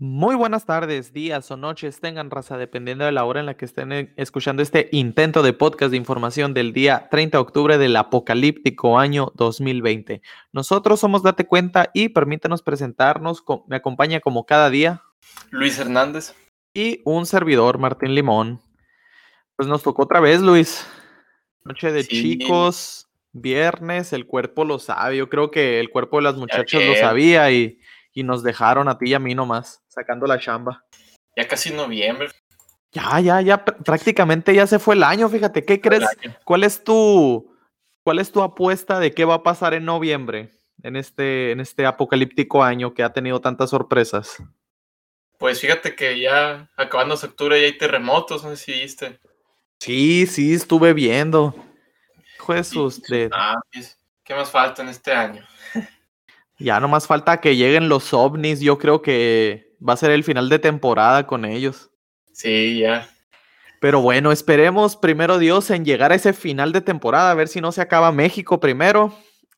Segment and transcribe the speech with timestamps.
[0.00, 3.64] Muy buenas tardes, días o noches tengan raza, dependiendo de la hora en la que
[3.64, 7.96] estén eh, escuchando este intento de podcast de información del día 30 de octubre del
[7.96, 10.22] apocalíptico año 2020.
[10.52, 13.42] Nosotros somos Date Cuenta y permítanos presentarnos.
[13.66, 15.02] Me acompaña como cada día
[15.50, 16.32] Luis Hernández
[16.72, 18.60] y un servidor, Martín Limón.
[19.56, 20.86] Pues nos tocó otra vez, Luis.
[21.64, 25.16] Noche de chicos, viernes, el cuerpo lo sabe.
[25.16, 27.80] Yo creo que el cuerpo de las muchachas lo sabía y
[28.18, 30.84] y nos dejaron a ti y a mí nomás, sacando la chamba.
[31.36, 32.30] Ya casi noviembre.
[32.90, 36.04] Ya, ya, ya, prácticamente ya se fue el año, fíjate, ¿qué crees?
[36.44, 37.54] ¿Cuál es tu,
[38.02, 40.50] cuál es tu apuesta de qué va a pasar en noviembre,
[40.82, 44.42] en este, en este apocalíptico año que ha tenido tantas sorpresas?
[45.38, 49.20] Pues fíjate que ya acabando octubre ya hay terremotos, no sé si viste.
[49.78, 51.54] Sí, sí, estuve viendo.
[52.44, 53.30] Jesús de...
[53.32, 55.46] Ah, pues, ¿qué más falta en este año?
[56.58, 58.60] Ya no más falta que lleguen los ovnis.
[58.60, 61.90] Yo creo que va a ser el final de temporada con ellos.
[62.32, 63.08] Sí, ya.
[63.80, 67.60] Pero bueno, esperemos primero Dios en llegar a ese final de temporada, a ver si
[67.60, 69.14] no se acaba México primero.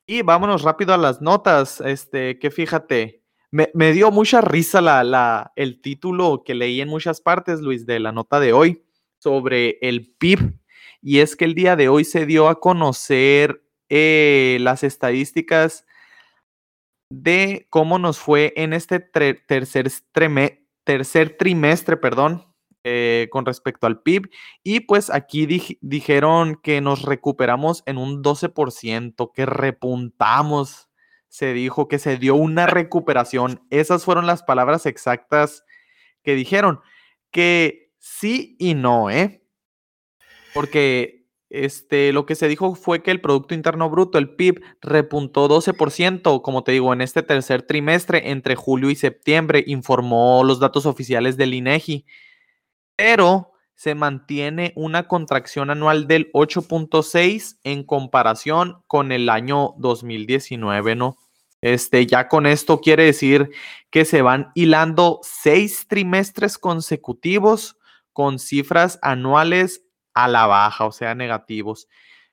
[0.06, 1.80] Y vámonos rápido a las notas.
[1.80, 6.88] Este, que fíjate, me, me dio mucha risa la, la, el título que leí en
[6.88, 8.84] muchas partes, Luis, de la nota de hoy
[9.18, 10.58] sobre el PIB.
[11.00, 15.86] Y es que el día de hoy se dio a conocer eh, las estadísticas
[17.10, 19.90] de cómo nos fue en este tercer,
[21.36, 22.46] trimestre, perdón,
[22.84, 24.30] eh, con respecto al PIB.
[24.62, 25.46] Y pues aquí
[25.80, 30.88] dijeron que nos recuperamos en un 12%, que repuntamos.
[31.28, 33.66] Se dijo que se dio una recuperación.
[33.70, 35.64] Esas fueron las palabras exactas
[36.22, 36.80] que dijeron.
[37.30, 39.44] Que sí y no, ¿eh?
[40.54, 41.19] Porque
[41.50, 46.42] este, lo que se dijo fue que el Producto Interno Bruto, el PIB, repuntó 12%,
[46.42, 51.36] como te digo, en este tercer trimestre, entre julio y septiembre, informó los datos oficiales
[51.36, 52.06] del INEGI.
[52.94, 61.16] Pero se mantiene una contracción anual del 8.6 en comparación con el año 2019, ¿no?
[61.62, 63.50] Este, ya con esto quiere decir
[63.90, 67.76] que se van hilando seis trimestres consecutivos
[68.12, 69.82] con cifras anuales
[70.14, 71.88] a la baja, o sea, negativos.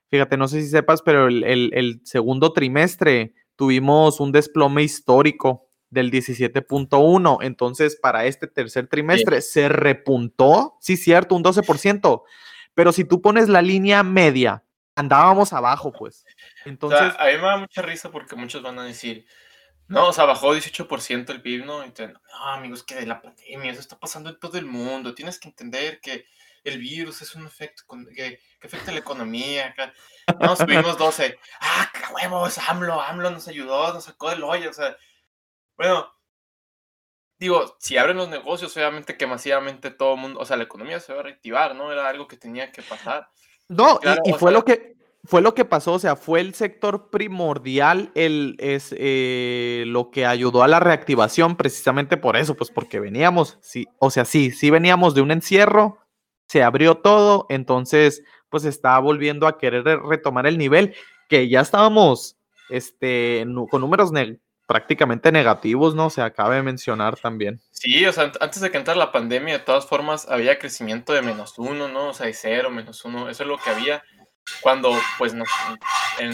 [0.10, 7.40] Fíjate, no sé si sepas, pero el, segundo trimestre tuvimos un desplome histórico del 17.1.
[7.42, 12.24] Entonces, para este tercer trimestre se repuntó, sí, cierto, un 12%.
[12.74, 14.64] Pero si tú pones la línea media,
[14.96, 16.26] andábamos abajo, pues.
[16.66, 17.14] Entonces.
[17.18, 19.26] a mí me da mucha risa porque muchos van a decir,
[19.88, 21.84] no, o sea, bajó 18% el PIB, ¿no?
[21.84, 25.16] Entonces, no, amigos, que de la pandemia, eso está pasando en todo el mundo.
[25.16, 26.26] Tienes que entender que
[26.68, 27.84] el virus es un efecto
[28.14, 29.74] que, afecta la economía.
[30.40, 31.40] No, subimos 12.
[31.62, 32.58] ¡Ah, qué huevos!
[32.68, 34.70] AMLO, AMLO nos ayudó, nos sacó del hoyo.
[34.70, 34.98] O sea,
[35.78, 36.12] bueno,
[37.40, 41.00] digo, si abren los negocios, obviamente que masivamente todo el mundo, o sea, la economía
[41.00, 41.92] se va a reactivar, ¿no?
[41.92, 43.30] Era algo que tenía que pasar.
[43.70, 48.12] No, y, fue lo que fue lo que pasó, o sea, fue el sector primordial,
[48.16, 53.58] el, es eh, lo que ayudó a la reactivación, precisamente por eso, pues porque veníamos,
[53.62, 56.00] sí, o sea, sí, sí veníamos de un encierro,
[56.48, 60.96] se abrió todo, entonces pues está volviendo a querer retomar el nivel
[61.28, 62.38] que ya estábamos
[62.70, 64.12] este, con números
[64.66, 66.10] prácticamente negativos, ¿no?
[66.10, 67.62] Se acaba de mencionar también.
[67.72, 71.22] Sí, o sea, antes de que entrara la pandemia, de todas formas, había crecimiento de
[71.22, 72.10] menos uno, ¿no?
[72.10, 74.04] O sea, de cero, menos uno, eso es lo que había
[74.62, 75.34] cuando, pues,
[76.20, 76.34] en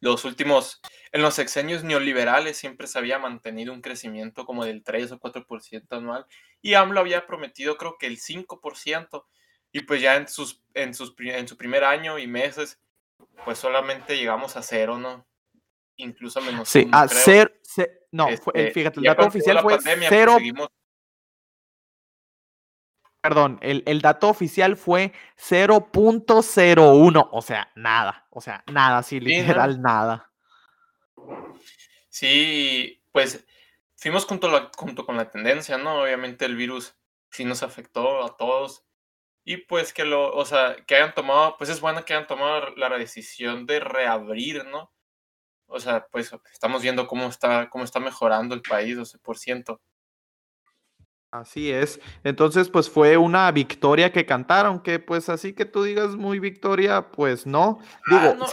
[0.00, 0.80] los últimos,
[1.12, 5.96] en los sexenios neoliberales siempre se había mantenido un crecimiento como del 3 o 4%
[5.96, 6.26] anual
[6.62, 9.24] y AMLO había prometido creo que el 5%.
[9.72, 12.80] Y pues ya en, sus, en, sus, en su primer año y meses,
[13.44, 15.26] pues solamente llegamos a cero, ¿no?
[15.96, 16.68] Incluso menos.
[16.68, 17.50] Sí, a cero.
[18.10, 20.38] no, este, fíjate, el dato oficial fue pues, cero.
[23.20, 29.82] Perdón, el, el, dato oficial fue 0.01, o sea, nada, o sea, nada, sí, literal,
[29.82, 30.32] nada.
[32.08, 33.44] Sí, pues
[33.96, 36.00] fuimos junto, la, junto con la tendencia, ¿no?
[36.00, 36.94] Obviamente el virus
[37.30, 38.86] sí nos afectó a todos
[39.44, 42.74] y pues que lo, o sea, que hayan tomado, pues es bueno que hayan tomado
[42.76, 44.92] la decisión de reabrir, ¿no?
[45.66, 49.80] O sea, pues estamos viendo cómo está, cómo está mejorando el país, 12%.
[51.30, 52.00] Así es.
[52.24, 57.12] Entonces, pues fue una victoria que cantaron, que pues así que tú digas muy victoria,
[57.12, 57.78] pues no.
[58.10, 58.46] Ah, Digo,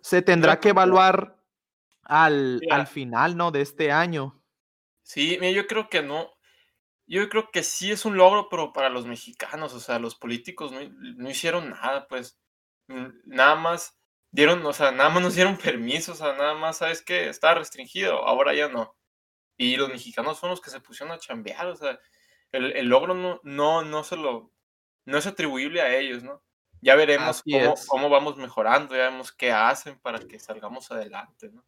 [0.00, 1.36] se, tendrá que evaluar
[2.04, 3.50] al, al final, ¿no?
[3.50, 4.42] De este año.
[5.02, 6.30] Sí, yo creo que no,
[7.10, 10.70] yo creo que sí es un logro, pero para los mexicanos, o sea, los políticos
[10.70, 12.38] no, hicieron nada, pues,
[13.24, 13.98] nada más
[14.30, 17.28] dieron, o sea, nada más nos dieron permiso, o sea, nada más, ¿sabes qué?
[17.28, 18.96] Está restringido, ahora ya no.
[19.56, 21.98] Y los mexicanos son los que se pusieron a chambear, o sea,
[22.52, 24.52] el, el logro no, no, no se lo,
[25.04, 26.42] no es atribuible a ellos, ¿no?
[26.80, 31.64] Ya veremos cómo, cómo, vamos mejorando, ya vemos qué hacen para que salgamos adelante, ¿no?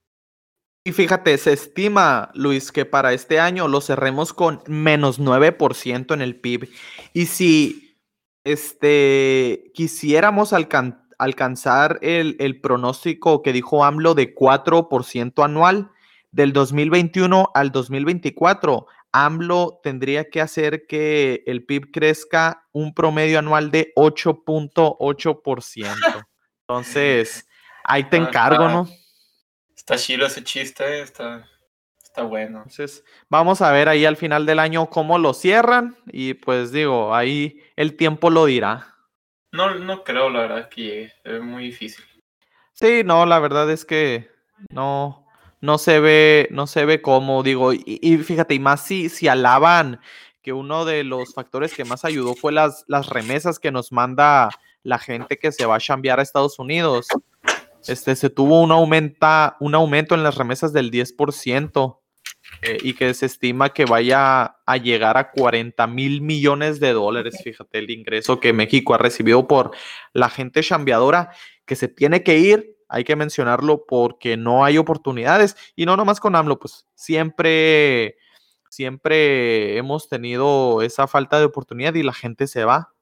[0.85, 6.21] Y fíjate, se estima, Luis, que para este año lo cerremos con menos 9% en
[6.21, 6.69] el PIB.
[7.13, 7.97] Y si
[8.43, 15.93] este, quisiéramos alcanzar el, el, pronóstico que dijo AMLO de 4% anual
[16.33, 23.71] del 2021 al 2024, AMLO tendría que hacer que el PIB crezca un promedio anual
[23.71, 26.27] de 8.8%.
[26.67, 27.47] Entonces,
[27.85, 28.89] ahí te encargo, ¿no?
[29.83, 31.45] Está chido ese chiste, está,
[32.01, 32.59] está bueno.
[32.59, 37.13] Entonces, vamos a ver ahí al final del año cómo lo cierran y pues digo,
[37.13, 38.95] ahí el tiempo lo dirá.
[39.51, 42.05] No, no creo, la verdad, que Es muy difícil.
[42.75, 44.31] Sí, no, la verdad es que
[44.71, 45.27] no,
[45.61, 50.01] no se ve, no se ve cómo, digo, y, fíjate, y más si, si alaban
[50.43, 54.49] que uno de los factores que más ayudó fue las, las remesas que nos manda
[54.85, 57.09] la gente que se va a chambear a Estados Unidos.
[57.87, 61.99] Este, se tuvo un, aumenta, un aumento en las remesas del 10%
[62.63, 67.41] eh, y que se estima que vaya a llegar a 40 mil millones de dólares.
[67.43, 69.73] Fíjate el ingreso que México ha recibido por
[70.13, 71.31] la gente chambeadora
[71.67, 76.21] que se tiene que ir hay que mencionarlo porque no hay oportunidades y no nomás
[76.21, 78.19] con AMLO, pues siempre,
[78.69, 82.93] siempre hemos tenido esa falta de oportunidad y la gente se va.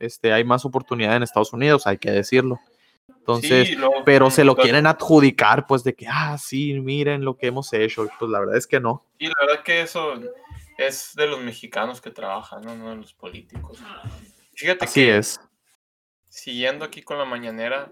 [0.00, 2.58] Este, hay más oportunidad en Estados Unidos, hay que decirlo.
[3.08, 7.72] Entonces, pero se lo quieren adjudicar, pues de que, ah, sí, miren lo que hemos
[7.72, 8.08] hecho.
[8.18, 9.04] Pues la verdad es que no.
[9.18, 10.14] Y la verdad que eso
[10.78, 13.78] es de los mexicanos que trabajan, no, de los políticos.
[14.54, 15.40] Fíjate Así es.
[16.28, 17.90] Siguiendo aquí con la mañanera,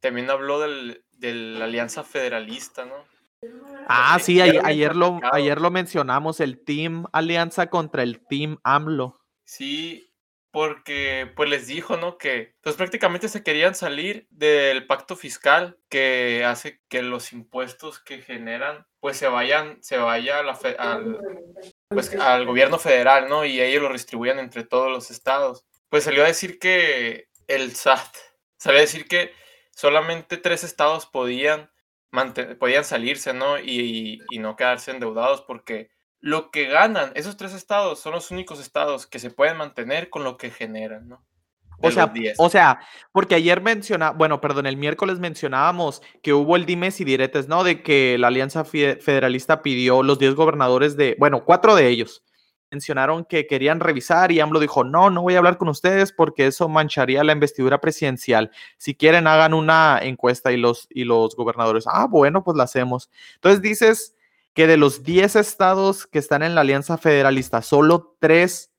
[0.00, 2.94] también habló del, de la Alianza Federalista, ¿no?
[3.88, 9.20] Ah, sí, ayer, lo, ayer lo mencionamos, el Team Alianza contra el Team AMLO.
[9.44, 10.11] Sí,
[10.52, 12.18] porque pues les dijo, ¿no?
[12.18, 18.20] Que pues prácticamente se querían salir del pacto fiscal que hace que los impuestos que
[18.20, 21.18] generan pues se vayan, se vaya al,
[21.88, 23.44] pues, al gobierno federal, ¿no?
[23.44, 25.66] Y ellos lo distribuyan entre todos los estados.
[25.88, 28.14] Pues salió a decir que el SAT,
[28.58, 29.32] salió a decir que
[29.74, 31.72] solamente tres estados podían,
[32.60, 33.58] podían salirse, ¿no?
[33.58, 35.90] Y, no quedarse endeudados porque
[36.22, 40.24] lo que ganan esos tres estados son los únicos estados que se pueden mantener con
[40.24, 41.22] lo que generan, ¿no?
[41.82, 42.80] o sea, o sea,
[43.10, 47.64] porque ayer menciona, bueno, perdón, el miércoles mencionábamos que hubo el dimes y diretes, ¿no?
[47.64, 52.22] De que la Alianza Federalista pidió los 10 gobernadores de, bueno, cuatro de ellos,
[52.70, 56.46] mencionaron que querían revisar y AMLO dijo, no, no voy a hablar con ustedes porque
[56.46, 58.52] eso mancharía la investidura presidencial.
[58.78, 63.10] Si quieren, hagan una encuesta y los, y los gobernadores, ah, bueno, pues la hacemos.
[63.34, 64.14] Entonces dices
[64.54, 68.72] que de los 10 estados que están en la Alianza Federalista, solo tres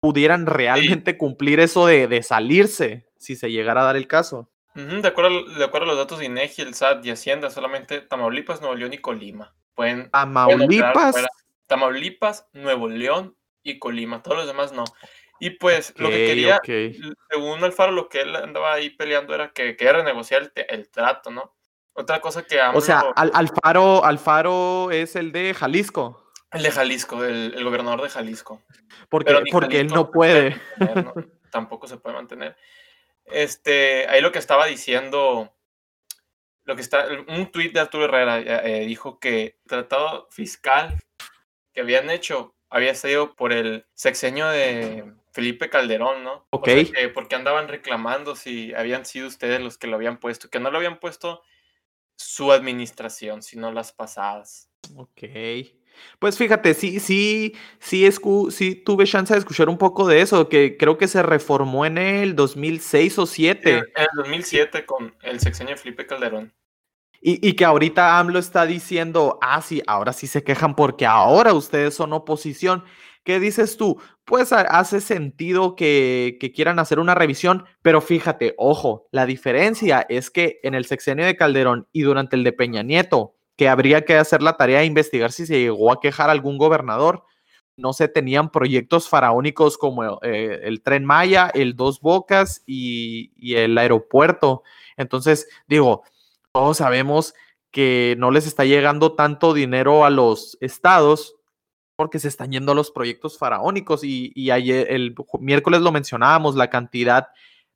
[0.00, 4.50] pudieran realmente cumplir eso de, salirse si se llegara a dar el caso.
[4.74, 8.60] de, acuerdo, de acuerdo a los datos de INEGI, el SAT y Hacienda, solamente Tamaulipas,
[8.60, 9.54] Nuevo León y Colima.
[9.74, 11.16] Pueden, Tamaulipas.
[11.66, 14.84] Tamaulipas, Nuevo León y Colima, todos los demás no.
[15.38, 16.60] Y pues lo que quería,
[17.30, 21.54] según Alfaro, lo que él andaba ahí peleando era que quería renegociar el, trato, ¿no?
[21.94, 22.58] Otra cosa que...
[22.60, 26.32] o sea, Alfaro, Alfaro es el de Jalisco.
[26.50, 28.62] El de Jalisco, el, gobernador de Jalisco.
[29.08, 30.60] Porque, porque él no puede.
[31.50, 32.56] Tampoco se puede mantener.
[33.26, 35.54] Este, ahí lo que estaba diciendo,
[36.64, 40.98] lo que está, un tuit de Arturo Herrera eh, dijo que el tratado fiscal
[41.72, 46.46] que habían hecho había sido por el sexenio de Felipe Calderón, ¿no?
[46.50, 46.68] Ok.
[47.14, 50.78] porque andaban reclamando si habían sido ustedes los que lo habían puesto, que no lo
[50.78, 51.42] habían puesto
[52.22, 54.70] su administración, sino las pasadas.
[54.96, 55.22] Ok.
[56.18, 58.08] Pues fíjate, sí, sí, sí,
[58.50, 61.98] sí tuve chance de escuchar un poco de eso, que creo que se reformó en
[61.98, 63.70] el 2006 o 2007.
[63.70, 66.52] En el 2007 con el sexenio de Felipe Calderón.
[67.24, 71.94] Y, que ahorita AMLO está diciendo, ah, sí, ahora sí se quejan porque ahora ustedes
[71.94, 72.82] son oposición.
[73.22, 74.02] ¿Qué dices tú?
[74.24, 80.60] Pues hace sentido que, quieran hacer una revisión, pero fíjate, ojo, la diferencia es que
[80.62, 84.40] en el sexenio de Calderón y durante el de Peña Nieto, que habría que hacer
[84.40, 87.24] la tarea de investigar si se llegó a quejar algún gobernador,
[87.76, 93.56] no se tenían proyectos faraónicos como eh, el tren Maya, el Dos Bocas y, y
[93.56, 94.62] el aeropuerto.
[94.96, 96.04] Entonces, digo,
[96.52, 97.34] todos sabemos
[97.72, 101.36] que no les está llegando tanto dinero a los estados
[102.02, 106.68] porque se están yendo a los proyectos faraónicos y, ayer, el miércoles lo mencionábamos, la
[106.68, 107.28] cantidad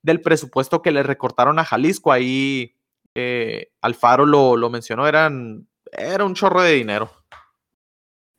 [0.03, 2.75] del presupuesto que le recortaron a Jalisco, ahí
[3.15, 7.09] eh, Alfaro lo, lo mencionó, eran, era un chorro de dinero.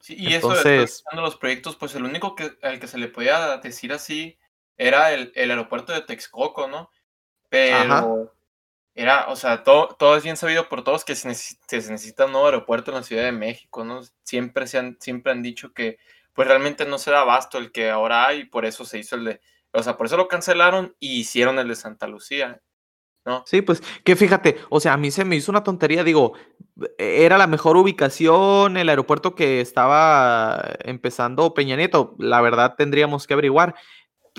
[0.02, 3.56] Sí, y eso de los proyectos, pues el único que, al que se le podía
[3.60, 4.38] decir así
[4.76, 6.92] era el, aeropuerto de Texcoco, ¿no?
[7.48, 8.36] Pero
[8.98, 12.48] era, o sea, todo, todo es bien sabido por todos que se necesita, un nuevo
[12.48, 14.02] aeropuerto en la Ciudad de México, ¿no?
[14.24, 16.00] Siempre, se han, siempre han dicho que
[16.34, 19.26] pues realmente no se da abasto el que ahora hay, por eso se hizo el
[19.26, 22.60] de, o sea, por eso lo cancelaron y hicieron el de Santa Lucía.
[23.24, 23.44] ¿No?
[23.46, 26.34] Sí, pues que fíjate, o sea, a mí se me hizo una tontería, digo,
[26.98, 33.34] era la mejor ubicación, el aeropuerto que estaba empezando Peña Nieto, la verdad tendríamos que
[33.34, 33.76] averiguar,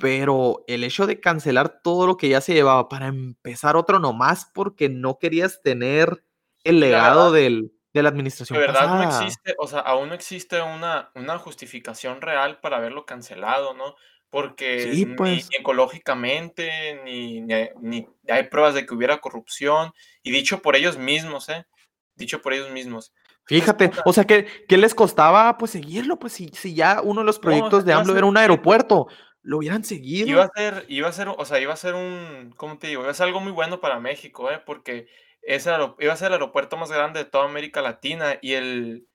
[0.01, 4.51] pero el hecho de cancelar todo lo que ya se llevaba para empezar otro nomás
[4.53, 6.25] porque no querías tener
[6.65, 8.59] el legado del, de la administración.
[8.59, 13.07] De verdad no existe, o sea, aún no existe una, una justificación real para haberlo
[13.07, 13.95] cancelado, ¿no?
[14.31, 15.49] Porque ni pues.
[15.59, 21.67] ecológicamente, ni, ni, hay pruebas de que hubiera corrupción, y dicho por ellos mismos, ¿eh?
[22.15, 23.13] Dicho por ellos mismos.
[23.47, 26.19] Fíjate, o sea, ¿qué, ¿qué, les costaba pues seguirlo?
[26.19, 29.07] Pues si, si ya uno de los proyectos de AMLO era un aeropuerto,
[29.43, 30.29] lo hubieran seguido.
[30.29, 33.03] Iba a ser, iba a ser, o sea, iba a ser un, ¿cómo te digo?
[33.03, 34.63] Iba a ser algo muy bueno para México, ¿eh?
[34.65, 35.09] Porque
[35.43, 39.09] ese iba a ser el aeropuerto más grande de toda América Latina y el,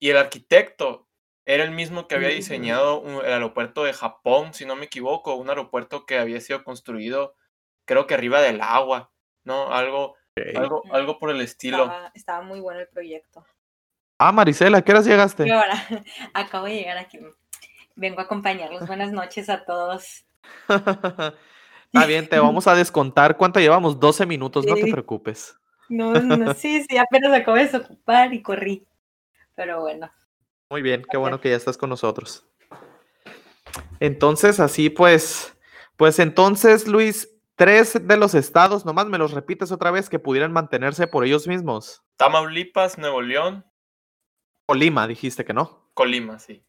[0.00, 1.06] y el arquitecto
[1.44, 5.48] era el mismo que había diseñado el aeropuerto de Japón, si no me equivoco, un
[5.48, 7.34] aeropuerto que había sido construido,
[7.86, 9.12] creo que arriba del agua,
[9.44, 9.72] ¿no?
[9.72, 10.14] Algo,
[10.54, 11.90] algo, algo por el estilo.
[12.12, 13.46] Estaba, muy bueno el proyecto.
[14.18, 15.50] Ah, Marisela, ¿qué horas llegaste?
[15.50, 15.74] ahora?
[16.34, 17.18] Acabo de llegar aquí
[17.98, 18.86] vengo a acompañarlos.
[18.86, 20.24] Buenas noches a todos.
[20.68, 23.36] Está bien, te vamos a descontar.
[23.36, 23.98] ¿Cuánto llevamos?
[23.98, 25.56] 12 minutos, no te preocupes.
[25.88, 28.86] No, no, sí, sí, apenas acabo de desocupar y corrí.
[29.54, 30.10] Pero bueno.
[30.70, 32.46] Muy bien, qué bueno que ya estás con nosotros.
[34.00, 35.56] Entonces, así pues,
[35.96, 40.52] pues entonces, Luis, tres de los estados, nomás me los repites otra vez, que pudieran
[40.52, 42.04] mantenerse por ellos mismos.
[42.16, 43.64] Tamaulipas, Nuevo León.
[44.66, 45.90] Colima, dijiste que no.
[45.94, 46.62] Colima, sí.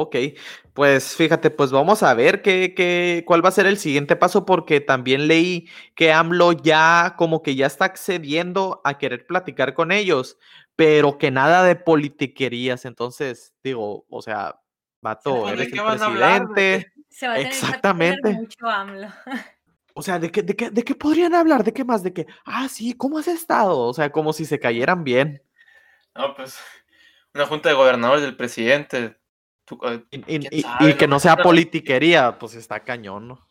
[0.00, 0.16] Ok,
[0.72, 4.46] pues fíjate, pues vamos a ver qué, qué, cuál va a ser el siguiente paso,
[4.46, 9.92] porque también leí que AMLO ya como que ya está accediendo a querer platicar con
[9.92, 10.38] ellos,
[10.76, 12.84] pero que nada de politiquerías.
[12.84, 14.60] Entonces, digo, o sea,
[15.00, 16.92] vato, eres el presidente.
[17.10, 18.32] Se va a Exactamente.
[18.32, 19.08] mucho AMLO.
[19.94, 21.64] O sea, ¿de qué, de, qué, ¿de qué podrían hablar?
[21.64, 22.02] ¿De qué más?
[22.02, 22.26] ¿De qué?
[22.46, 23.78] Ah, sí, ¿cómo has estado?
[23.78, 25.42] O sea, como si se cayeran bien.
[26.14, 26.58] No, pues,
[27.34, 29.16] una junta de gobernadores del presidente
[30.10, 33.46] y, que no sea politiquería, pues está cañón, ¿no?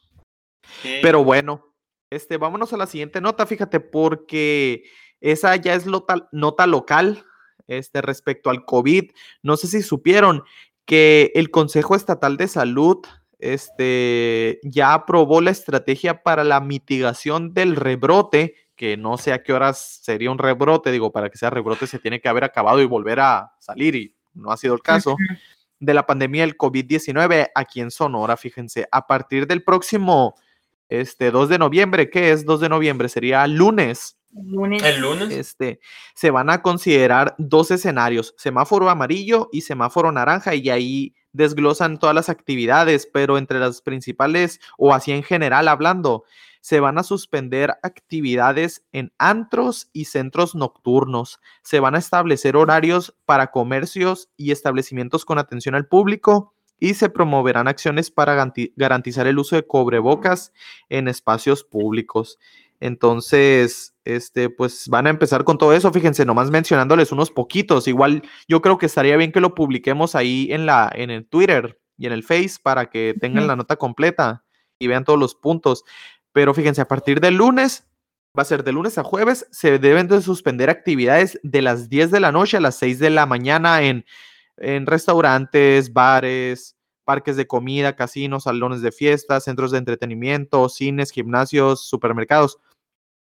[1.02, 1.74] Pero bueno,
[2.10, 4.84] este, vámonos a la siguiente nota, fíjate, porque
[5.20, 7.26] esa ya es nota local
[7.68, 9.12] este, respecto al COVID.
[9.44, 10.44] No sé si supieron
[10.86, 13.06] que el Consejo Estatal de Salud
[13.40, 19.54] este, ya aprobó la estrategia para la mitigación del rebrote, que no sé a qué
[19.54, 22.86] horas sería un rebrote, digo, para que sea rebrote se tiene que haber acabado y
[22.86, 25.16] volver a salir y no ha sido el caso
[25.82, 30.36] de la pandemia del COVID-19 aquí en Sonora, fíjense, a partir del próximo
[30.88, 33.10] este 2 de noviembre, ¿qué es 2 de noviembre?
[33.10, 34.18] Sería lunes.
[34.32, 34.84] Lunes.
[34.84, 35.32] El lunes.
[35.32, 35.80] Este,
[36.14, 42.16] se van a considerar dos escenarios, semáforo amarillo y semáforo naranja, y ahí desglosan todas
[42.16, 46.26] las actividades, pero entre las principales, o así en general hablando,
[46.62, 51.40] se van a suspender actividades en antros y centros nocturnos.
[51.64, 57.10] Se van a establecer horarios para comercios y establecimientos con atención al público y se
[57.10, 60.54] promoverán acciones para garantizar el uso de cobrebocas
[60.90, 62.40] en espacios públicos.
[62.80, 65.92] Entonces, este, pues van a empezar con todo eso.
[65.92, 67.88] Fíjense, nomás mencionándoles unos poquitos.
[67.88, 71.80] Igual yo creo que estaría bien que lo publiquemos ahí en la, en el Twitter
[71.98, 74.44] y en el Face para que tengan la nota completa
[74.80, 75.84] y vean todos los puntos.
[76.34, 77.88] Pero fíjense, a partir del lunes,
[78.38, 82.12] va a ser de lunes a jueves, se deben de suspender actividades de las 10
[82.12, 84.06] de la noche a las 6 de la mañana en,
[84.58, 91.86] en restaurantes, bares, parques de comida, casinos, salones de fiestas, centros de entretenimiento, cines, gimnasios,
[91.86, 92.60] supermercados.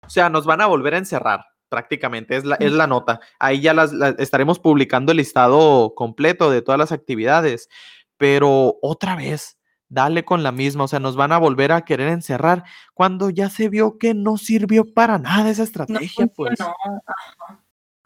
[0.07, 3.21] O sea, nos van a volver a encerrar prácticamente, es la, es la nota.
[3.39, 7.69] Ahí ya las, estaremos publicando el listado completo de todas las actividades,
[8.17, 9.59] pero otra vez,
[9.89, 12.65] dale con la misma, o sea, nos van a volver a querer encerrar
[12.95, 16.59] cuando ya se vio que no sirvió para nada esa estrategia, pues.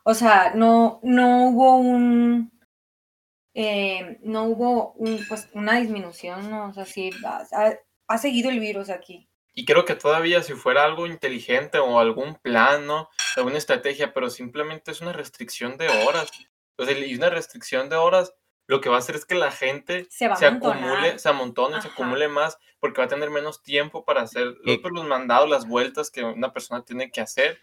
[0.02, 2.50] O sea, no, no hubo un,
[3.54, 6.68] eh, no hubo un, pues, una disminución, ¿no?
[6.68, 7.10] o sea, sí,
[8.08, 9.28] ha, seguido el virus aquí.
[9.52, 13.08] Y creo que todavía si fuera algo inteligente o algún plan, ¿no?
[13.36, 16.30] Alguna estrategia, pero simplemente es una restricción de horas.
[16.76, 18.32] O sea, y una restricción de horas
[18.70, 22.28] lo que va a hacer es que la gente se, acumule, se amontone, se acumule
[22.28, 26.22] más, porque va a tener menos tiempo para hacer los, los mandados, las vueltas que
[26.22, 27.58] una persona tiene que hacer.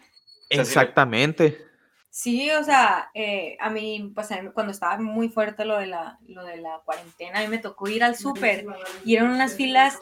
[0.50, 1.64] Exactamente.
[2.10, 6.44] Sí, o sea, eh, a mí, pues cuando estaba muy fuerte lo de la, lo
[6.44, 8.66] de la cuarentena, a mí me tocó ir al súper
[9.02, 9.98] y eran unas filas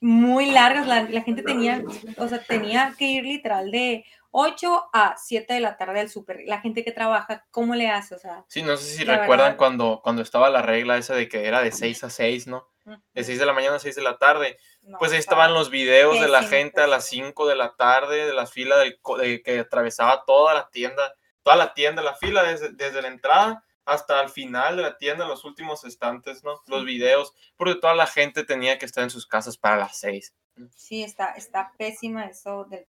[0.00, 1.84] muy largas, la, la, gente tenía,
[2.16, 6.42] o sea, tenía que ir literal de 8 a 7 de la tarde al súper.
[6.46, 8.14] La gente que trabaja, ¿cómo le hace?
[8.14, 11.46] O sea, sí, no sé si recuerdan cuando, cuando estaba la regla esa de que
[11.46, 12.68] era de 6 a 6, ¿no?
[13.14, 14.56] De 6 de la mañana a 6 de la tarde.
[14.98, 18.34] pues ahí estaban los videos de la gente a las 5 de la tarde, de
[18.34, 22.72] la fila del, de, que atravesaba toda la tienda, toda la tienda, la fila desde,
[22.72, 26.60] desde la entrada hasta el final de la tienda, los últimos estantes, ¿no?
[26.66, 30.34] Los videos, porque toda la gente tenía que estar en sus casas para las seis.
[30.76, 32.86] Sí, está, está pésima eso del...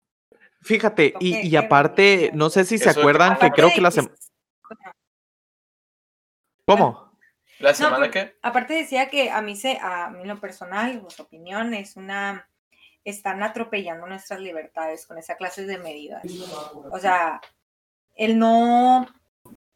[0.64, 4.14] Fíjate, y, y aparte, no sé si se acuerdan que creo que la semana...
[6.66, 7.12] ¿Cómo?
[7.58, 8.36] ¿La semana qué?
[8.42, 12.48] Aparte decía que a mí, se, a mí lo personal, su opinión, es una...
[13.04, 16.22] Están atropellando nuestras libertades con esa clase de medidas.
[16.90, 17.42] O sea,
[18.14, 19.06] el no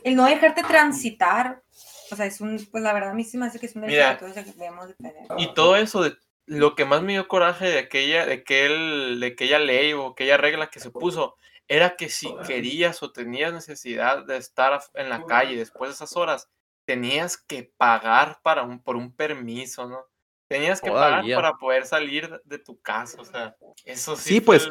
[0.05, 1.63] el no dejarte transitar,
[2.11, 3.83] o sea, es un, pues la verdad a mí sí me hace que es un
[3.83, 5.27] derecho que debemos de tener.
[5.37, 6.17] Y todo eso de
[6.49, 10.39] lo que más me dio coraje de aquella, de aquel, de aquella ley o aquella
[10.39, 11.37] regla que se puso,
[11.69, 16.17] era que si querías o tenías necesidad de estar en la calle después de esas
[16.17, 16.49] horas,
[16.87, 20.01] tenías que pagar para un, por un permiso, ¿no?
[20.49, 24.37] Tenías que pagar para poder salir de tu casa, o sea, eso sí.
[24.37, 24.71] Sí, pues,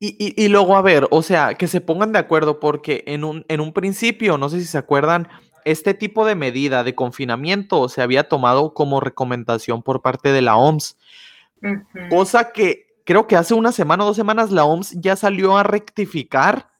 [0.00, 3.46] y, y, luego, a ver, o sea, que se pongan de acuerdo, porque en un,
[3.46, 5.28] en un principio, no sé si se acuerdan,
[5.64, 10.56] este tipo de medida de confinamiento se había tomado como recomendación por parte de la
[10.56, 10.96] OMS,
[12.10, 15.62] cosa que creo que hace una semana o dos semanas la OMS ya salió a
[15.62, 16.72] rectificar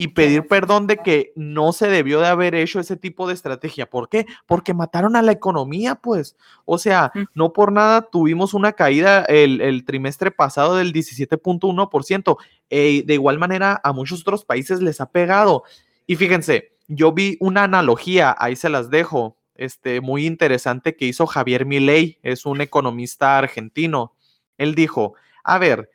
[0.00, 3.90] y pedir perdón de que no se debió de haber hecho ese tipo de estrategia.
[3.90, 4.26] ¿Por qué?
[4.46, 6.36] Porque mataron a la economía, pues.
[6.64, 12.36] O sea, no por nada tuvimos una caída el, trimestre pasado del 17.1%.
[12.70, 15.64] Eh, de igual manera, a muchos otros países les ha pegado.
[16.06, 21.26] Y fíjense, yo vi una analogía, ahí se las dejo, este, muy interesante que hizo
[21.26, 24.14] Javier Milei, es un economista argentino.
[24.56, 25.14] Él dijo,
[25.44, 25.90] a ver,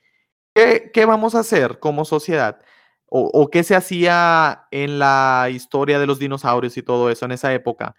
[0.53, 2.59] ¿qué, qué vamos a hacer como sociedad?
[3.15, 7.53] o, qué se hacía en la historia de los dinosaurios y todo eso en esa
[7.53, 7.95] época.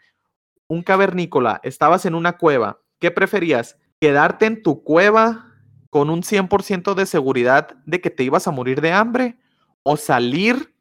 [0.66, 3.78] Un cavernícola, estabas en una cueva, ¿qué preferías?
[4.00, 5.52] ¿Quedarte en tu cueva
[5.88, 9.38] con un 100% de seguridad de que te ibas a morir de hambre
[9.84, 10.73] o salir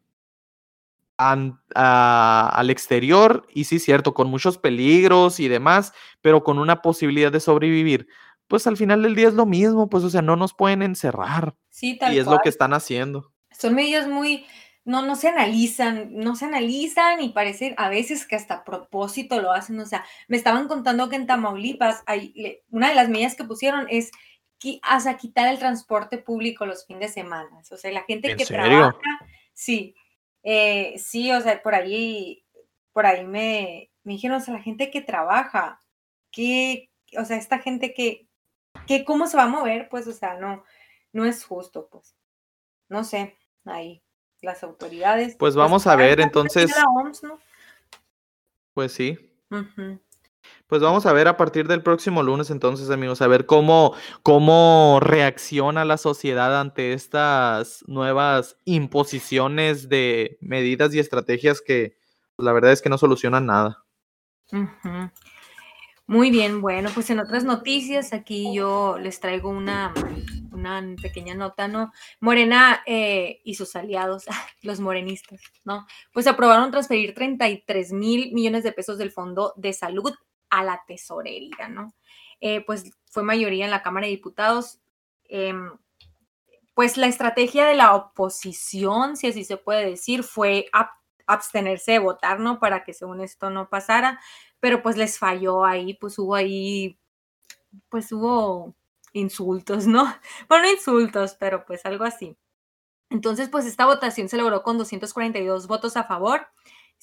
[1.32, 7.40] al exterior y sí, cierto, con muchos peligros y demás, pero con una posibilidad de
[7.40, 8.08] sobrevivir?
[8.48, 11.56] Pues al final del día es lo mismo, pues o sea, no nos pueden encerrar.
[11.70, 14.46] Sí, tal y es lo que están haciendo son medidas muy,
[14.86, 19.42] no, no se analizan, no se analizan y parece a veces que hasta a propósito
[19.42, 19.80] lo hacen.
[19.80, 23.88] O sea, me estaban contando que en Tamaulipas hay, una de las medidas que pusieron
[23.90, 24.12] es
[24.82, 27.50] hasta quitar el transporte público los fines de semana.
[27.70, 28.98] O sea, la gente que trabaja,
[29.54, 29.94] sí,
[30.44, 32.46] eh, sí, o sea, por ahí,
[32.92, 35.82] por ahí me, me dijeron, o sea, la gente que trabaja,
[36.32, 38.28] que, o sea, esta gente que,
[38.88, 39.90] que, ¿cómo se va a mover?
[39.90, 40.64] Pues, o sea, no,
[41.12, 42.16] no es justo, pues,
[42.90, 44.04] no sé ahí
[44.42, 45.30] las autoridades.
[45.30, 46.74] Pues, pues vamos a ver, entonces.
[48.74, 49.18] Pues sí.
[50.74, 54.98] Pues vamos a ver a partir del próximo lunes, entonces, amigos, a ver cómo, cómo
[55.00, 61.96] reacciona la sociedad ante estas nuevas imposiciones de medidas y estrategias que
[62.36, 63.86] pues, la verdad es que no solucionan nada.
[66.08, 69.94] Muy bien, bueno, pues en otras noticias, aquí yo les traigo una,
[70.54, 71.92] una pequeña nota, ¿no?
[72.20, 74.26] Morena eh, y sus aliados,
[74.64, 75.86] los morenistas, ¿no?
[76.12, 80.16] Pues aprobaron transferir 33 mil millones de pesos del Fondo de Salud
[80.60, 81.94] a la tesorería, ¿no?
[82.42, 84.80] Eh, pues fue mayoría en la Cámara de Diputados.
[85.26, 85.72] Em,
[86.74, 90.66] pues la estrategia de la oposición, si así se puede decir, fue
[91.28, 92.60] abstenerse de votar, ¿no?
[92.60, 94.20] Para que según esto no pasara
[94.64, 96.98] pero pues les falló ahí, pues hubo ahí,
[97.90, 98.74] pues hubo
[99.12, 100.06] insultos, ¿no?
[100.48, 102.38] Bueno, insultos, pero pues algo así.
[103.10, 106.48] Entonces, pues esta votación se logró con 242 votos a favor,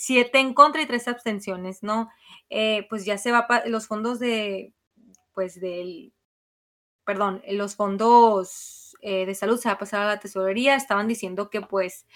[0.00, 2.08] 7 en contra y 3 abstenciones, ¿no?
[2.48, 4.72] Eh, pues ya se va, los fondos de,
[5.34, 6.14] pues del,
[7.04, 11.50] perdón, los fondos eh, de salud se va a pasar a la tesorería, estaban diciendo
[11.50, 12.06] que pues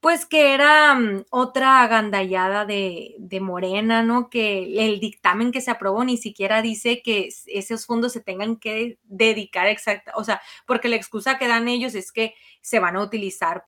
[0.00, 4.28] pues que era mm, otra agandallada de, Morena, ¿no?
[4.28, 8.98] Que el dictamen que se aprobó ni siquiera dice que esos fondos se tengan que
[9.04, 13.02] dedicar exacta, o sea, porque la excusa que dan ellos es que se van a
[13.02, 13.66] utilizar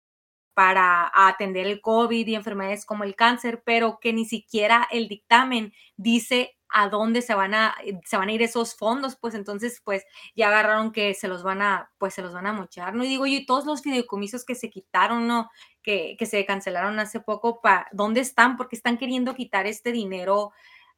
[0.56, 5.74] para atender el COVID y enfermedades como el cáncer, pero que ni siquiera el dictamen
[5.98, 9.82] dice a dónde se van a, eh, se van a ir esos fondos, pues entonces
[9.84, 13.04] pues ya agarraron que se los van a, pues se los van a mochar, ¿no?
[13.04, 15.50] Y digo yo, y todos los fideicomisos que se quitaron, ¿no?
[15.82, 18.56] Que, que se cancelaron hace poco, pa, ¿dónde están?
[18.56, 20.52] Porque están queriendo quitar este dinero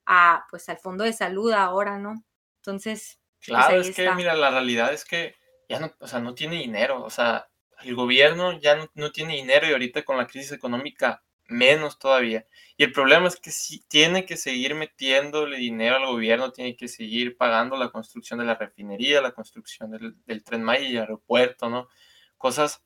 [0.07, 2.23] a, pues al fondo de salud ahora, ¿no?
[2.59, 3.18] Entonces...
[3.38, 5.35] Pues, claro, es que mira, la realidad es que
[5.68, 7.47] ya no, o sea, no tiene dinero, o sea,
[7.84, 12.46] el gobierno ya no, tiene dinero y ahorita con la crisis económica menos todavía.
[12.76, 16.88] Y el problema es que si tiene que seguir metiéndole dinero al gobierno, tiene que
[16.88, 21.70] seguir pagando la construcción de la refinería, la construcción del, tren Maya y el aeropuerto,
[21.70, 21.88] ¿no?
[22.36, 22.84] Cosas,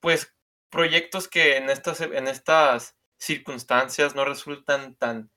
[0.00, 0.34] pues,
[0.70, 5.30] proyectos que en estas, en estas circunstancias no resultan tan,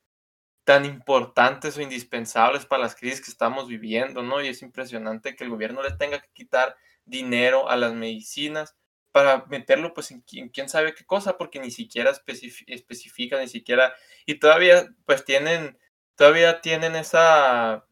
[0.64, 4.40] tan importantes o indispensables para las crisis que estamos viviendo, ¿no?
[4.40, 8.76] Y es impresionante que el gobierno le tenga que quitar dinero a las medicinas
[9.12, 13.94] para meterlo pues en, quién sabe qué cosa, porque ni siquiera especifica, ni siquiera,
[14.26, 15.78] y todavía pues tienen,
[16.16, 17.86] todavía tienen esa,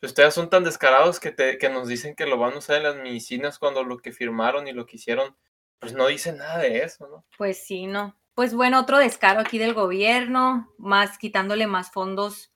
[0.00, 2.84] ustedes son tan descarados que, te, que nos dicen que lo van a usar en
[2.84, 5.36] las medicinas cuando lo que firmaron y lo que hicieron,
[5.80, 7.24] pues no dicen nada de eso, ¿no?
[7.36, 8.16] Pues sí, no.
[8.34, 12.52] Pues bueno, otro descaro aquí del gobierno, más quitándole más fondos,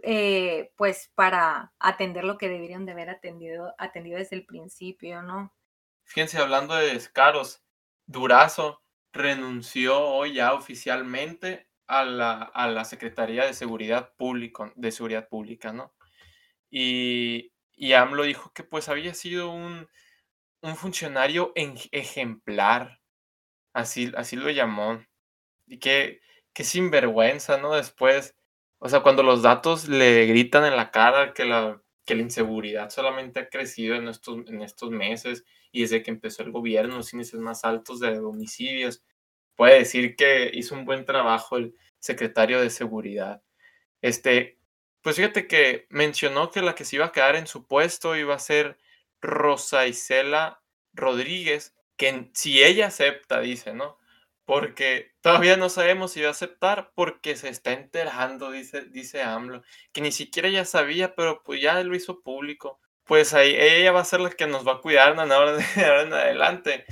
[0.00, 5.52] eh, pues para atender lo que deberían de haber atendido, atendido desde el principio, ¿no?
[6.08, 7.62] Fíjense, hablando de descaros,
[8.06, 15.28] Durazo renunció hoy ya oficialmente a la, a la Secretaría de Seguridad Pública, de Seguridad
[15.28, 15.92] Pública, ¿no?
[16.70, 19.86] Y, y AMLO dijo que pues había sido un,
[20.62, 23.00] un funcionario ejemplar,
[23.74, 25.04] así, así lo llamó,
[25.66, 26.20] y que,
[26.54, 27.74] que sinvergüenza, ¿no?
[27.74, 28.34] Después,
[28.78, 32.90] o sea, cuando los datos le gritan en la cara que la, que la inseguridad
[32.90, 37.12] solamente ha crecido en estos, en estos meses y desde que empezó el gobierno, los
[37.12, 39.02] índices más altos de homicidios.
[39.56, 43.42] Puede decir que hizo un buen trabajo el secretario de Seguridad.
[44.02, 44.58] Este,
[45.02, 48.34] pues fíjate que mencionó que la que se iba a quedar en su puesto iba
[48.34, 48.78] a ser
[49.20, 53.98] Rosa Isela Rodríguez, que si ella acepta, dice, ¿no?
[54.44, 59.62] Porque todavía no sabemos si va a aceptar porque se está enterando, dice, dice AMLO,
[59.92, 64.00] que ni siquiera ella sabía, pero pues ya lo hizo público pues ahí ella va
[64.00, 66.84] a ser la que nos va a cuidar ahora, de, en adelante.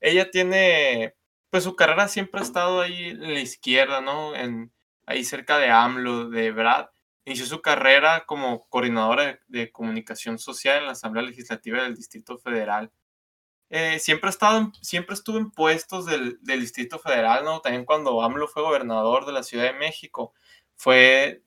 [0.00, 1.14] Ella tiene,
[1.50, 4.32] pues su carrera siempre ha estado ahí en la izquierda, ¿no?
[5.06, 6.86] Ahí cerca de AMLO, de Brad.
[7.24, 12.90] Inició su carrera como coordinadora de, comunicación social en la Asamblea Legislativa del Distrito Federal.
[13.70, 17.60] Eh, siempre, ha estado, siempre estuvo en puestos del, del, Distrito Federal, ¿no?
[17.60, 20.34] También cuando AMLO fue gobernador de la Ciudad de México,
[20.76, 21.42] fue,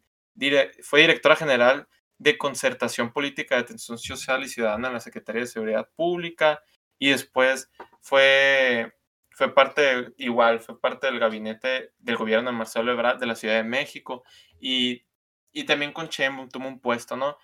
[0.84, 5.48] fue directora general de concertación política de atención social y ciudadana en la Secretaría de
[5.48, 6.62] Seguridad Pública
[6.98, 7.70] y después
[8.02, 8.94] fue,
[9.32, 13.56] fue parte, igual, fue parte del gabinete del gobierno de Marcelo Ebrard de la Ciudad
[13.56, 14.24] de México
[14.60, 15.06] y,
[15.52, 16.10] y también con
[16.52, 17.38] tomó un puesto, ¿no?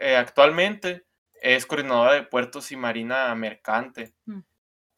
[0.00, 1.06] Eh, actualmente
[1.40, 4.14] es coordinadora de puertos y marina mercante.
[4.26, 4.40] Mm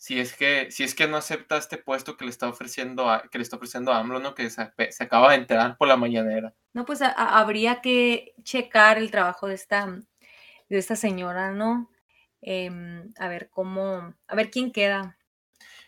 [0.02, 3.22] si es que, si es que no acepta este puesto que le está ofreciendo a,
[3.30, 4.34] que le está ofreciendo a AMLO, ¿no?
[4.34, 4.60] Que se,
[4.98, 6.52] acaba de enterar por la mañanera.
[6.72, 9.86] No, pues habría que checar el trabajo de esta,
[10.68, 11.88] de esta señora, ¿no?
[12.40, 15.18] Em, a ver cómo, a ver quién queda.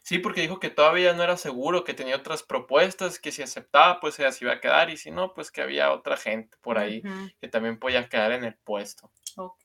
[0.04, 3.98] Sí, porque dijo que todavía no era seguro, que tenía otras propuestas, que si aceptaba,
[3.98, 6.78] pues ella se iba a quedar, y si no, pues que había otra gente por
[6.78, 7.02] ahí
[7.40, 9.10] que también podía quedar en el puesto.
[9.34, 9.64] Ok.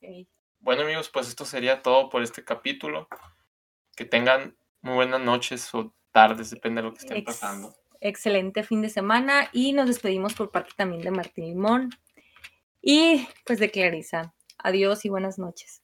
[0.58, 3.08] Bueno, amigos, pues esto sería todo por este capítulo
[4.00, 7.74] que tengan muy buenas noches o tardes, depende de lo que estén pasando.
[8.00, 11.90] Excelente fin de semana y nos despedimos por parte también de Martín Limón
[12.80, 14.34] y pues de Clarisa.
[14.56, 15.82] Adiós y buenas noches.